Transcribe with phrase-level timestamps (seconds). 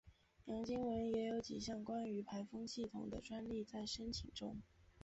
[0.45, 4.59] 杨经文也有几项关于排风系统的专利在申请中。